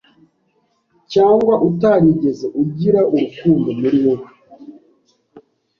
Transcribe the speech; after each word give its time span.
cyangwa 1.11 1.53
utarigeze 1.69 2.45
ugira 2.61 2.99
urukundo 3.13 3.69
muri 3.79 3.97
wowe 4.05 4.27